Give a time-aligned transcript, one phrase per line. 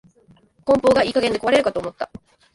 [0.65, 2.09] 梱包がいい加減で壊れるかと思った